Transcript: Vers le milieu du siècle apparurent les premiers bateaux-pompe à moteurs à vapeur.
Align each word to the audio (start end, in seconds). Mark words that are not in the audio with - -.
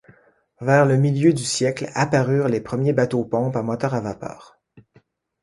Vers 0.61 0.87
le 0.87 0.97
milieu 0.97 1.31
du 1.31 1.43
siècle 1.43 1.91
apparurent 1.93 2.47
les 2.47 2.59
premiers 2.59 2.91
bateaux-pompe 2.91 3.55
à 3.55 3.61
moteurs 3.61 3.93
à 3.93 4.01
vapeur. 4.01 4.59